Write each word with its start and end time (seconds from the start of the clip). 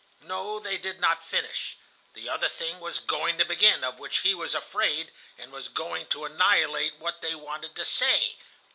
"No, 0.23 0.57
they 0.59 0.79
did 0.79 0.99
not 0.99 1.23
finish. 1.23 1.77
That 2.15 2.27
other 2.27 2.47
thing 2.47 2.79
was 2.79 2.97
going 2.97 3.37
to 3.37 3.45
begin, 3.45 3.83
of 3.83 3.99
which 3.99 4.21
he 4.21 4.33
was 4.33 4.55
afraid, 4.55 5.11
and 5.37 5.51
was 5.51 5.69
going 5.69 6.07
to 6.07 6.25
annihilate 6.25 6.95
what 6.97 7.21
they 7.21 7.35
wanted 7.35 7.75
to 7.75 7.85
say. 7.85 8.37